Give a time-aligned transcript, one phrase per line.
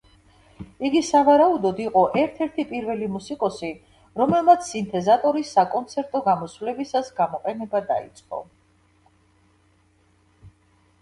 [0.87, 3.69] იგი სავარაუდოდ, იყო ერთ-ერთი პირველი მუსიკოსი,
[4.23, 8.45] რომელმაც სინთეზატორის საკონცერტო გამოსვლებისას გამოყენება დაიწყო.